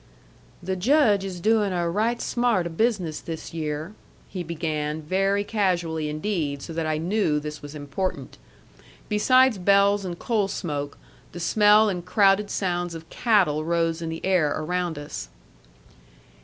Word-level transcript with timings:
"The 0.63 0.75
Judge 0.75 1.23
is 1.23 1.39
doing 1.39 1.71
a 1.71 1.87
right 1.87 2.19
smart 2.19 2.65
o' 2.65 2.71
business 2.71 3.19
this 3.19 3.53
year," 3.53 3.93
he 4.27 4.41
began, 4.41 5.03
very 5.03 5.43
casually 5.43 6.09
indeed, 6.09 6.63
so 6.63 6.73
that 6.73 6.87
I 6.87 6.97
knew 6.97 7.39
this 7.39 7.61
was 7.61 7.75
important. 7.75 8.39
Besides 9.09 9.59
bells 9.59 10.03
and 10.03 10.17
coal 10.17 10.47
smoke, 10.47 10.97
the 11.33 11.39
smell 11.39 11.87
and 11.87 12.03
crowded 12.03 12.49
sounds 12.49 12.95
of 12.95 13.11
cattle 13.11 13.63
rose 13.63 14.01
in 14.01 14.09
the 14.09 14.25
air 14.25 14.49
around 14.57 14.97
us. 14.97 15.29